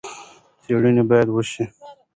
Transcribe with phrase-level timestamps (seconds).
[0.63, 1.63] څېړنې باید وشي.